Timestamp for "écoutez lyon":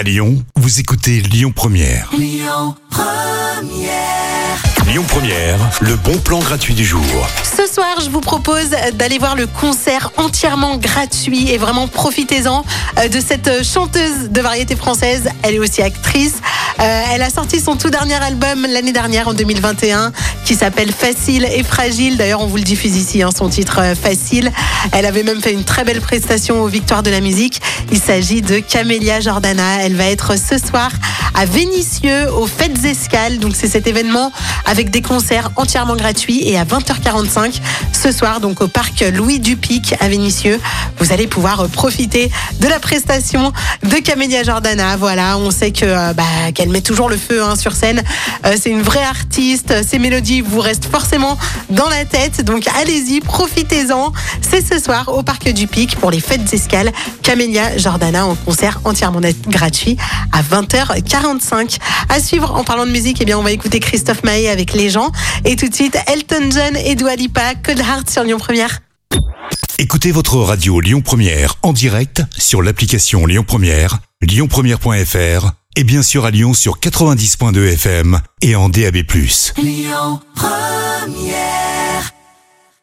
0.80-1.52